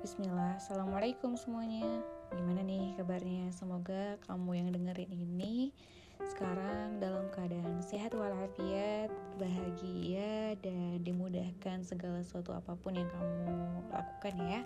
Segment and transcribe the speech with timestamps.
[0.00, 1.84] Bismillah, Assalamualaikum semuanya.
[2.32, 3.52] Gimana nih kabarnya?
[3.52, 5.76] Semoga kamu yang dengerin ini
[6.24, 13.52] Sekarang dalam keadaan sehat walafiat Bahagia dan dimudahkan segala sesuatu apa pun yang kamu
[13.92, 14.64] lakukan ya.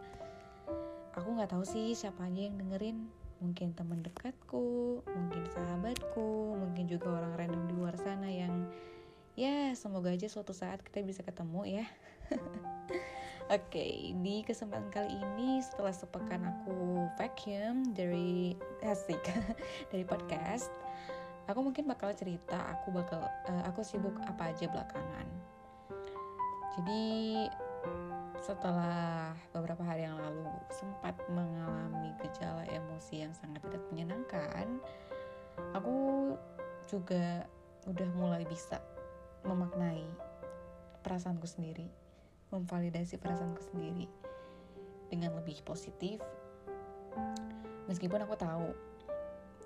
[1.18, 3.10] Aku gak tahu sih siapa aja yang dengerin.
[3.42, 8.70] Mungkin teman dekatku, mungkin sahabatku Mungkin juga orang random di luar sana yang
[9.34, 11.86] Ya semoga aja suatu saat kita bisa ketemu ya
[13.52, 19.20] Oke, okay, di kesempatan kali ini setelah sepekan aku vacuum dari asik
[19.92, 20.72] dari podcast,
[21.44, 25.28] aku mungkin bakal cerita aku bakal uh, aku sibuk apa aja belakangan.
[26.72, 27.04] Jadi
[28.40, 34.80] setelah beberapa hari yang lalu sempat mengalami gejala emosi yang sangat tidak menyenangkan,
[35.76, 35.96] aku
[36.88, 37.44] juga
[37.84, 38.80] udah mulai bisa
[39.44, 40.08] memaknai
[41.04, 42.03] perasaanku sendiri
[42.54, 44.06] memvalidasi perasaanku sendiri
[45.10, 46.22] dengan lebih positif.
[47.90, 48.70] Meskipun aku tahu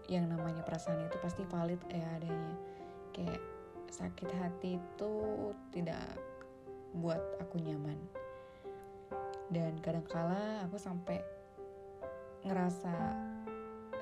[0.09, 2.55] yang namanya perasaan itu pasti valid ya adanya.
[3.13, 3.45] Kayak
[3.93, 5.15] sakit hati itu
[5.71, 6.17] tidak
[6.97, 8.01] buat aku nyaman.
[9.53, 11.21] Dan kadangkala aku sampai
[12.45, 12.93] ngerasa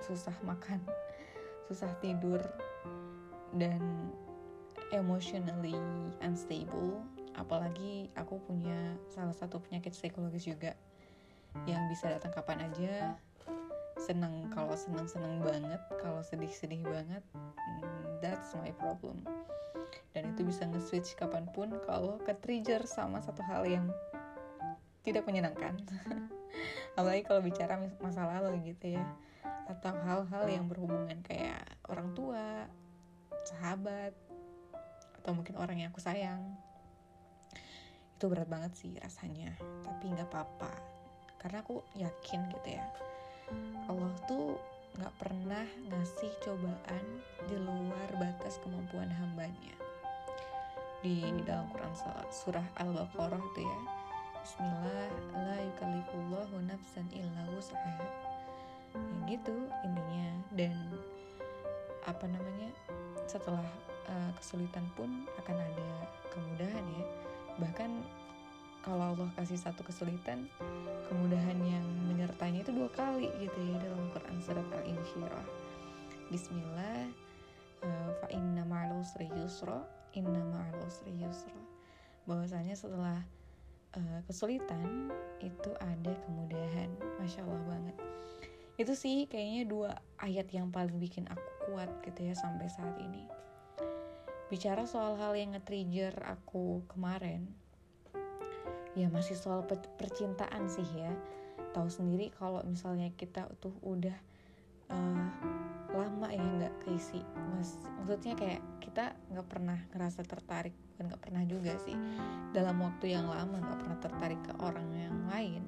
[0.07, 0.79] susah makan
[1.67, 2.39] susah tidur
[3.57, 3.81] dan
[4.93, 5.75] emotionally
[6.21, 7.01] unstable
[7.37, 10.73] apalagi aku punya salah satu penyakit psikologis juga
[11.69, 13.17] yang bisa datang kapan aja.
[13.97, 19.25] Seneng kalau seneng seneng banget kalau sedih sedih banget hmm, that's my problem.
[20.13, 23.89] Dan itu bisa nge-switch kapan pun kalau ke trigger sama satu hal yang
[25.05, 25.77] tidak menyenangkan.
[26.99, 29.05] Apalagi kalau bicara masa lalu gitu ya.
[29.69, 32.69] Atau hal-hal yang berhubungan kayak orang tua
[33.47, 34.13] sahabat
[35.23, 36.55] atau mungkin orang yang aku sayang
[38.17, 39.53] itu berat banget sih rasanya.
[39.85, 40.73] Tapi nggak apa-apa.
[41.37, 42.85] Karena aku yakin gitu ya.
[43.93, 44.57] Allah tuh
[44.97, 47.05] nggak pernah ngasih cobaan
[47.45, 49.77] di luar batas kemampuan hambanya.
[51.05, 51.93] Di dalam Quran
[52.33, 53.81] surah Al-Baqarah itu ya.
[54.41, 58.01] Bismillah la yukallifullahu nafsan illa wus'aha.
[58.01, 58.09] Ya
[59.29, 60.29] gitu intinya.
[60.57, 60.73] Dan
[62.09, 62.73] apa namanya?
[63.29, 63.69] Setelah
[64.09, 65.89] uh, kesulitan pun akan ada
[66.33, 67.26] kemudahan ya
[67.57, 68.05] bahkan
[68.85, 70.47] kalau Allah kasih satu kesulitan
[71.11, 75.47] kemudahan yang menyertainya itu dua kali gitu ya dalam Quran surat Al-Insyirah.
[76.31, 77.11] Bismillah
[77.83, 79.83] uh, fa inna ma'al usri yusra
[80.15, 81.59] inna ma'al usri yusra.
[82.31, 83.19] Bahwasanya setelah
[83.99, 85.11] uh, kesulitan
[85.43, 86.91] itu ada kemudahan.
[87.19, 87.97] Masya Allah banget.
[88.79, 89.91] Itu sih kayaknya dua
[90.23, 93.36] ayat yang paling bikin aku kuat gitu ya sampai saat ini
[94.47, 97.51] bicara soal hal yang nge-trigger aku kemarin
[98.97, 99.61] ya masih soal
[100.01, 101.13] percintaan sih ya.
[101.77, 104.17] Tahu sendiri kalau misalnya kita tuh udah
[104.89, 105.29] uh,
[105.93, 107.21] lama ya nggak keisi
[107.53, 111.97] mas maksudnya kayak kita nggak pernah ngerasa tertarik dan nggak pernah juga sih.
[112.57, 115.63] Dalam waktu yang lama nggak pernah tertarik ke orang yang lain.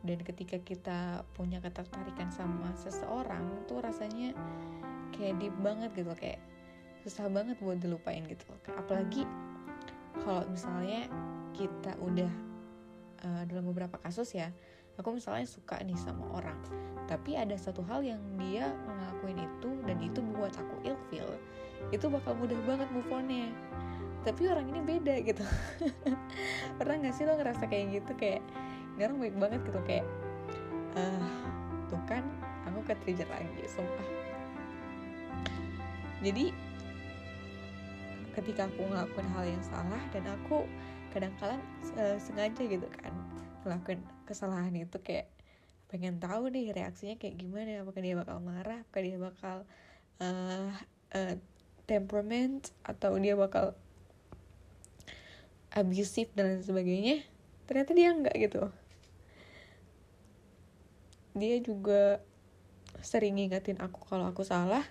[0.00, 4.32] Dan ketika kita punya ketertarikan sama seseorang tuh rasanya
[5.12, 6.40] kayak deep banget gitu kayak
[7.02, 8.44] susah banget buat dilupain gitu
[8.76, 9.24] apalagi
[10.24, 11.08] kalau misalnya
[11.56, 12.32] kita udah
[13.24, 14.52] uh, dalam beberapa kasus ya
[15.00, 16.60] aku misalnya suka nih sama orang
[17.08, 21.28] tapi ada satu hal yang dia ngelakuin itu dan itu buat aku ilfil
[21.88, 23.48] itu bakal mudah banget move onnya.
[24.20, 25.40] Tapi orang ini beda gitu.
[26.76, 28.12] Pernah gak sih lo ngerasa kayak gitu?
[28.20, 28.44] Kayak
[29.00, 29.80] ini orang baik banget gitu.
[29.88, 30.06] Kayak
[31.00, 31.24] uh,
[31.88, 32.20] tuh kan
[32.68, 34.08] aku ke trigger lagi sumpah.
[36.20, 36.52] Jadi
[38.40, 40.64] ketika aku ngelakuin hal yang salah dan aku
[41.12, 41.60] kadang-kala
[42.00, 43.12] uh, sengaja gitu kan
[43.62, 45.28] ngelakuin kesalahan itu kayak
[45.92, 49.56] pengen tahu nih reaksinya kayak gimana apakah dia bakal marah apakah dia bakal
[50.24, 50.72] uh,
[51.12, 51.34] uh,
[51.84, 53.76] temperament atau dia bakal
[55.74, 57.16] abusive dan lain sebagainya
[57.68, 58.62] ternyata dia enggak gitu.
[61.38, 62.18] Dia juga
[63.04, 64.82] sering ngingetin aku kalau aku salah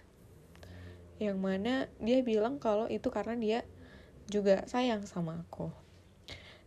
[1.20, 3.60] yang mana dia bilang kalau itu karena dia
[4.32, 5.68] juga sayang sama aku.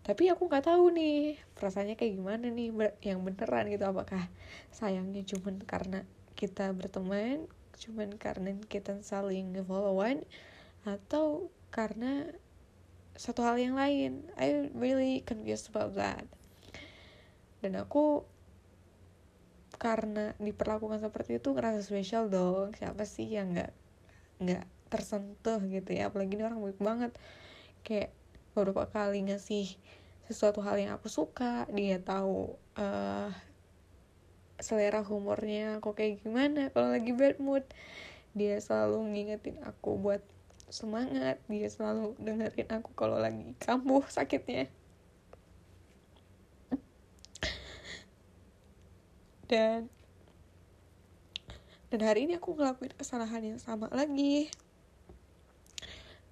[0.02, 3.86] Tapi aku nggak tahu nih perasaannya kayak gimana nih yang beneran gitu.
[3.88, 4.28] Apakah
[4.74, 6.04] sayangnya cuman karena
[6.36, 7.48] kita berteman
[7.82, 10.22] cuman karena kita saling followan
[10.86, 12.28] atau karena
[13.16, 14.26] satu hal yang lain?
[14.36, 16.26] I really confused about that.
[17.62, 18.26] Dan aku
[19.78, 22.74] karena diperlakukan seperti itu ngerasa spesial dong.
[22.74, 23.81] Siapa sih yang nggak
[24.40, 26.08] nggak tersentuh gitu ya.
[26.08, 27.12] Apalagi ini orang baik banget.
[27.82, 28.14] Kayak
[28.52, 29.76] beberapa kali ngasih
[30.28, 33.28] sesuatu hal yang aku suka dia tahu uh,
[34.62, 37.64] selera humornya aku kayak gimana kalau lagi bad mood.
[38.32, 40.24] Dia selalu ngingetin aku buat
[40.72, 41.36] semangat.
[41.52, 44.72] Dia selalu dengerin aku kalau lagi kambuh sakitnya.
[49.52, 49.92] Dan
[51.92, 54.48] dan hari ini aku ngelakuin kesalahan yang sama lagi.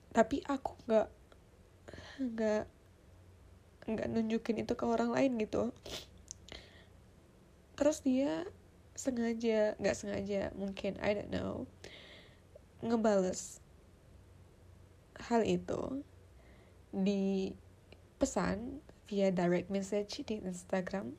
[0.08, 1.08] Tapi aku nggak
[2.16, 2.64] nggak
[3.84, 5.68] nggak nunjukin itu ke orang lain gitu.
[7.76, 8.48] Terus dia
[8.96, 11.68] sengaja nggak sengaja mungkin I don't know
[12.80, 13.60] ngebales
[15.20, 16.00] hal itu
[16.88, 17.52] di
[18.16, 18.80] pesan
[19.12, 21.12] via direct message di Instagram.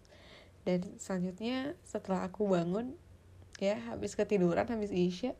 [0.65, 2.97] Dan selanjutnya setelah aku bangun
[3.61, 5.37] ya habis ketiduran habis isya.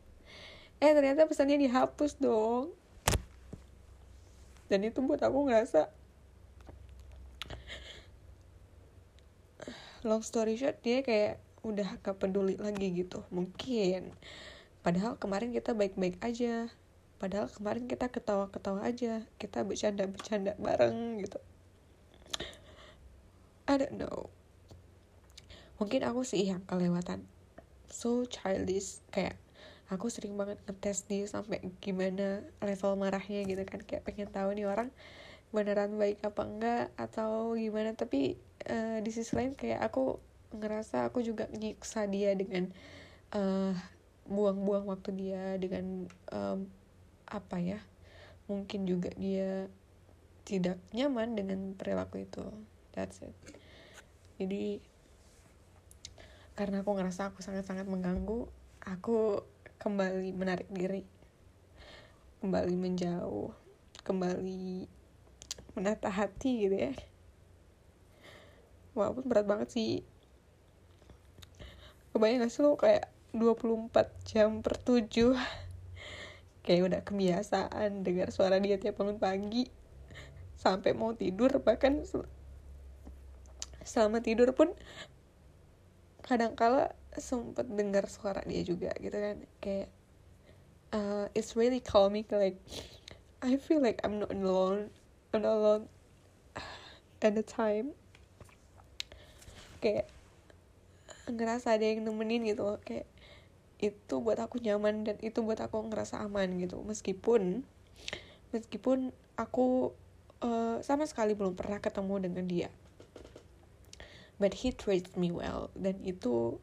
[0.78, 2.70] Eh ternyata pesannya dihapus dong.
[4.70, 5.90] Dan itu buat aku ngerasa
[10.06, 13.26] long story short dia kayak udah gak peduli lagi gitu.
[13.34, 14.14] Mungkin
[14.86, 16.70] padahal kemarin kita baik-baik aja.
[17.18, 19.26] Padahal kemarin kita ketawa-ketawa aja.
[19.38, 21.38] Kita bercanda-bercanda bareng gitu.
[23.66, 24.30] I don't know.
[25.78, 27.26] Mungkin aku sih yang kelewatan
[27.92, 29.36] so childish kayak
[29.92, 33.84] aku sering banget ngetes dia sampai gimana level marahnya gitu kan.
[33.84, 34.88] Kayak pengen tahu nih orang
[35.52, 37.92] beneran baik apa enggak atau gimana.
[37.92, 38.40] Tapi
[38.72, 40.16] uh, di sisi lain kayak aku
[40.56, 42.72] ngerasa aku juga nyiksa dia dengan
[43.36, 43.76] uh,
[44.24, 46.68] buang-buang waktu dia dengan um,
[47.28, 47.80] apa ya
[48.48, 49.68] mungkin juga dia
[50.48, 52.44] tidak nyaman dengan perilaku itu.
[52.96, 53.36] That's it.
[54.40, 54.82] Jadi
[56.62, 58.46] karena aku ngerasa aku sangat-sangat mengganggu
[58.86, 59.42] aku
[59.82, 61.02] kembali menarik diri.
[62.38, 63.50] Kembali menjauh
[64.06, 64.86] kembali
[65.74, 66.94] menata hati gitu ya.
[68.94, 70.06] Walaupun berat banget sih.
[72.14, 75.34] Kebayang gak sih lo kayak 24 jam per 7
[76.62, 79.66] kayak udah kebiasaan dengar suara dia tiap bangun pagi
[80.54, 82.06] sampai mau tidur bahkan
[83.82, 84.70] selama tidur pun
[86.22, 89.88] kadang kala sempet dengar suara dia juga gitu kan kayak
[90.94, 92.56] uh, it's really calming like
[93.42, 94.94] I feel like I'm not alone
[95.32, 95.84] I'm not alone
[97.24, 97.96] at the time.
[99.80, 100.12] Kayak
[101.24, 103.08] ngerasa ada yang nemenin gitu kayak
[103.80, 106.84] itu buat aku nyaman dan itu buat aku ngerasa aman gitu.
[106.84, 107.64] Meskipun
[108.52, 109.96] meskipun aku
[110.44, 112.68] uh, sama sekali belum pernah ketemu dengan dia
[114.40, 115.68] but he treats me well.
[115.76, 116.60] Dan itu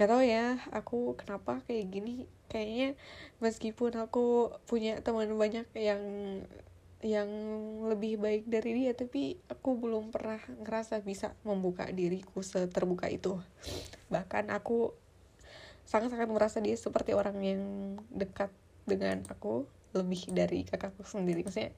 [0.00, 2.14] gak tau ya aku kenapa kayak gini.
[2.50, 2.98] Kayaknya
[3.38, 6.02] meskipun aku punya teman banyak yang
[7.00, 7.30] yang
[7.88, 13.40] lebih baik dari dia tapi aku belum pernah ngerasa bisa membuka diriku seterbuka itu.
[14.12, 14.92] Bahkan aku
[15.88, 17.62] sangat-sangat merasa dia seperti orang yang
[18.12, 18.52] dekat
[18.84, 19.64] dengan aku
[19.96, 21.46] lebih dari kakakku sendiri.
[21.46, 21.72] Maksudnya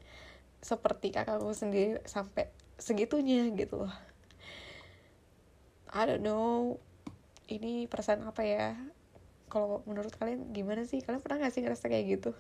[0.63, 3.95] seperti kakakku sendiri sampai segitunya gitu loh
[5.93, 6.81] I don't know
[7.53, 8.73] ini perasaan apa ya?
[9.53, 11.05] Kalau menurut kalian gimana sih?
[11.05, 12.33] Kalian pernah gak sih ngerasa kayak gitu?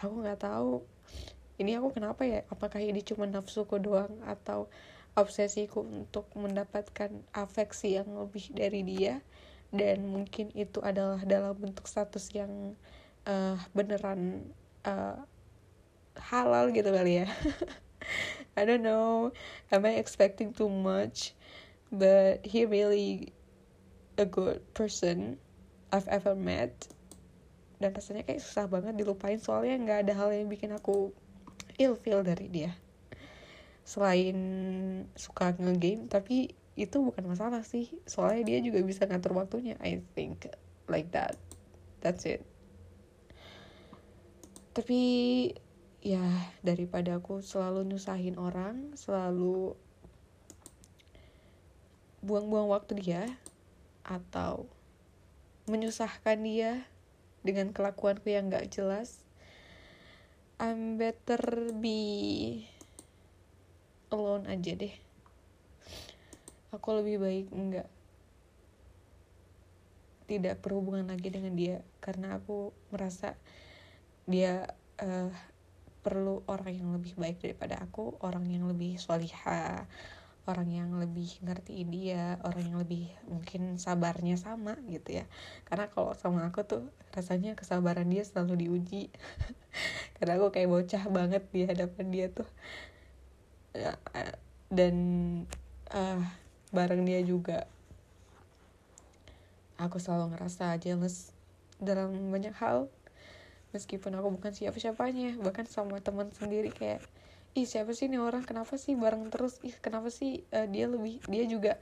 [0.00, 0.80] Aku nggak tahu.
[1.60, 2.48] Ini aku kenapa ya?
[2.48, 4.72] Apakah ini cuma nafsuku doang atau
[5.12, 9.20] obsesiku untuk mendapatkan afeksi yang lebih dari dia?
[9.68, 12.72] Dan mungkin itu adalah dalam bentuk status yang
[13.28, 14.48] uh, beneran
[14.88, 15.20] uh,
[16.16, 17.28] halal gitu kali ya.
[18.56, 19.36] I don't know.
[19.68, 21.36] Am I expecting too much
[21.92, 23.32] but he really
[24.18, 25.38] a good person
[25.92, 26.88] I've ever met.
[27.76, 31.12] Dan rasanya kayak susah banget dilupain soalnya nggak ada hal yang bikin aku
[31.76, 32.72] feel dari dia.
[33.84, 34.36] Selain
[35.14, 37.92] suka ngegame tapi itu bukan masalah sih.
[38.08, 40.48] Soalnya dia juga bisa ngatur waktunya I think
[40.88, 41.36] like that.
[42.00, 42.40] That's it.
[44.72, 45.00] Tapi
[46.04, 46.22] ya
[46.62, 49.74] daripada aku selalu nyusahin orang selalu
[52.26, 53.22] buang-buang waktu dia
[54.02, 54.66] atau
[55.70, 56.82] menyusahkan dia
[57.46, 59.22] dengan kelakuanku yang gak jelas
[60.56, 62.64] I'm better be
[64.08, 64.94] alone aja deh.
[66.72, 67.88] Aku lebih baik enggak
[70.24, 73.36] tidak berhubungan lagi dengan dia karena aku merasa
[74.24, 74.64] dia
[74.98, 75.30] uh,
[76.00, 79.84] perlu orang yang lebih baik daripada aku orang yang lebih solihah
[80.46, 85.26] orang yang lebih ngerti dia orang yang lebih mungkin sabarnya sama gitu ya.
[85.66, 89.10] Karena kalau sama aku tuh rasanya kesabaran dia selalu diuji.
[90.16, 92.48] Karena aku kayak bocah banget di hadapan dia tuh.
[93.76, 93.98] Ya,
[94.70, 94.94] dan
[95.90, 96.22] uh,
[96.70, 97.66] bareng dia juga
[99.76, 101.34] aku selalu ngerasa jealous
[101.82, 102.86] dalam banyak hal.
[103.74, 107.02] Meskipun aku bukan siapa-siapanya bahkan sama teman sendiri kayak
[107.56, 108.44] ih siapa sih ini orang?
[108.44, 109.56] Kenapa sih bareng terus?
[109.64, 111.80] Ih kenapa sih uh, dia lebih dia juga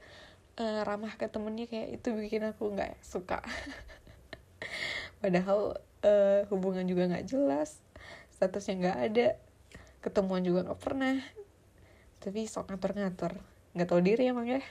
[0.55, 1.67] uh, ramah ke temennya?
[1.67, 3.43] Kayak itu bikin aku nggak suka.
[5.21, 5.75] Padahal
[6.07, 7.83] uh, hubungan juga nggak jelas
[8.35, 9.27] statusnya nggak ada
[9.99, 11.19] ketemuan juga nggak pernah.
[12.23, 13.35] Tapi sok ngatur-ngatur.
[13.75, 14.63] Nggak tahu diri emang ya.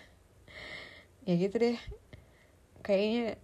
[1.28, 1.76] Ya gitu deh.
[2.80, 3.36] Kayaknya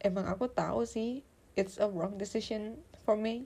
[0.00, 1.20] emang aku tahu sih
[1.56, 3.44] it's a wrong decision for me.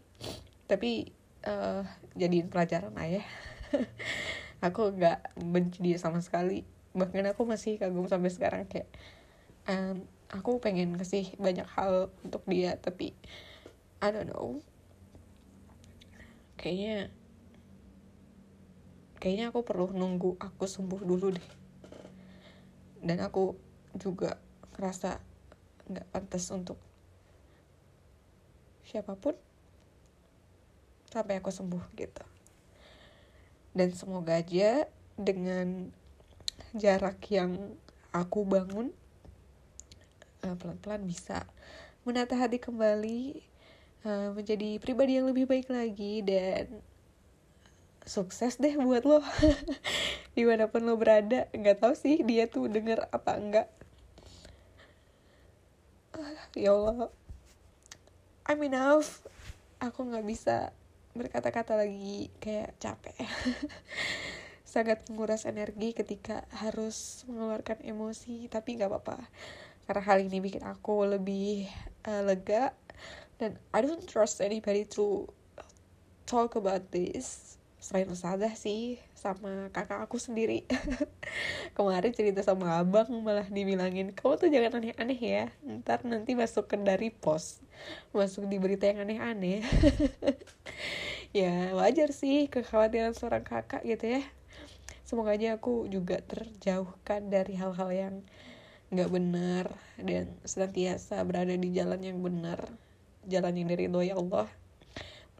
[0.70, 1.14] Tapi
[1.46, 1.82] uh,
[2.16, 3.22] jadiin pelajaran aja
[4.66, 6.62] aku nggak benci dia sama sekali.
[6.92, 8.90] Bahkan aku masih kagum sampai sekarang kayak
[9.70, 13.16] um, aku pengen kasih banyak hal untuk dia tapi
[14.04, 14.60] I don't know.
[16.60, 17.08] Kayaknya
[19.20, 21.48] kayaknya aku perlu nunggu aku sembuh dulu deh.
[23.00, 23.56] Dan aku
[23.96, 24.36] juga
[24.76, 25.16] ngerasa
[25.88, 26.76] nggak pantas untuk
[28.84, 29.34] siapa pun
[31.10, 32.24] sampai aku sembuh gitu.
[33.74, 34.86] Dan semoga aja
[35.18, 35.90] dengan
[36.74, 37.74] jarak yang
[38.14, 38.94] aku bangun
[40.46, 41.46] eh, pelan-pelan bisa
[42.06, 43.22] menata hati kembali
[44.06, 46.80] eh, menjadi pribadi yang lebih baik lagi dan
[48.06, 49.20] sukses deh buat lo.
[50.36, 53.68] Di mana pun lo berada nggak tahu sih dia tuh denger apa enggak.
[56.58, 57.10] Ya Allah.
[58.50, 59.22] I'm enough
[59.78, 60.74] aku nggak bisa
[61.14, 63.16] berkata-kata lagi kayak capek.
[64.72, 69.18] Sangat menguras energi ketika harus mengeluarkan emosi tapi nggak apa-apa.
[69.84, 71.66] Karena hal ini bikin aku lebih
[72.06, 72.70] uh, lega.
[73.36, 75.26] Dan I don't trust anybody to
[76.28, 80.68] talk about this selain Ustazah sih sama kakak aku sendiri.
[81.76, 86.76] Kemarin cerita sama abang malah dibilangin kamu tuh jangan aneh-aneh ya ntar nanti masuk ke
[86.76, 87.64] dari pos
[88.12, 89.64] masuk di berita yang aneh-aneh.
[91.30, 94.22] Ya wajar sih kekhawatiran seorang kakak gitu ya.
[95.06, 98.14] Semoga aja aku juga terjauhkan dari hal-hal yang
[98.90, 99.70] nggak benar
[100.02, 102.66] dan senantiasa berada di jalan yang benar
[103.30, 104.50] jalan yang dari ya Allah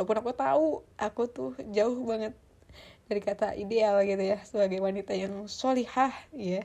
[0.01, 0.67] walaupun aku tahu
[0.97, 2.33] aku tuh jauh banget
[3.05, 6.65] dari kata ideal gitu ya sebagai wanita yang solihah ya.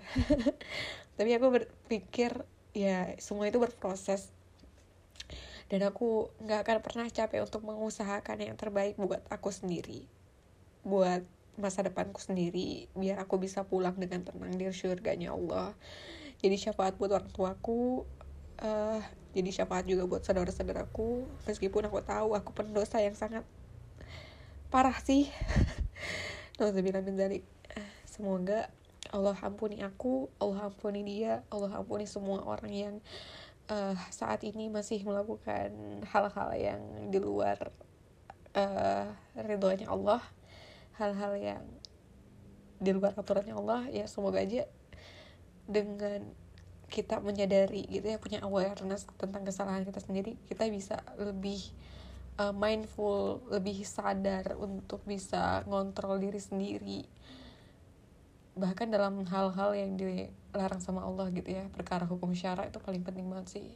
[1.20, 2.32] Tapi aku berpikir
[2.72, 4.32] ya semua itu berproses.
[5.68, 10.08] Dan aku nggak akan pernah capek untuk mengusahakan yang terbaik buat aku sendiri.
[10.88, 11.28] Buat
[11.60, 15.76] masa depanku sendiri biar aku bisa pulang dengan tenang di surganya Allah.
[16.40, 18.08] Jadi syafaat buat orang tuaku
[18.64, 19.04] uh,
[19.36, 21.28] jadi syafaat juga buat saudara-saudaraku.
[21.44, 23.44] Meskipun aku tahu aku pendosa yang sangat.
[24.72, 25.28] Parah sih.
[26.64, 27.44] Min dari
[28.08, 28.72] semoga
[29.12, 32.96] Allah ampuni aku Allah ampuni dia Allah ampuni semua orang yang
[33.68, 35.76] uh, saat ini masih melakukan
[36.08, 37.76] hal-hal yang di luar
[38.56, 40.24] uh, ridhonya Allah.
[40.96, 41.64] Hal-hal yang
[42.80, 43.92] di luar aturannya Allah.
[43.92, 44.64] Ya semoga aja
[45.68, 46.32] dengan
[46.90, 51.60] kita menyadari gitu ya punya awareness tentang kesalahan kita sendiri kita bisa lebih
[52.40, 57.02] uh, mindful lebih sadar untuk bisa ngontrol diri sendiri.
[58.56, 63.28] Bahkan dalam hal-hal yang dilarang sama Allah gitu ya perkara hukum syara itu paling penting
[63.28, 63.68] banget sih.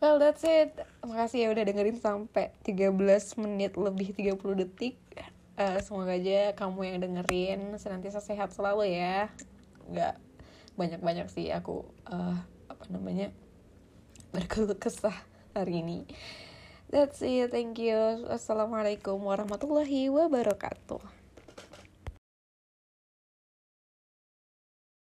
[0.00, 0.76] Well that's it.
[1.04, 2.92] Makasih ya udah dengerin sampai 13
[3.40, 4.96] menit lebih 30 detik.
[5.56, 9.32] Uh, semoga aja kamu yang dengerin senantiasa sehat selalu ya.
[9.88, 10.25] Nggak
[10.76, 12.36] banyak-banyak sih aku uh,
[12.68, 13.32] apa namanya
[14.30, 15.16] berkeluh kesah
[15.56, 16.04] hari ini.
[16.86, 17.50] That's it.
[17.50, 18.28] Thank you.
[18.30, 21.15] Assalamualaikum warahmatullahi wabarakatuh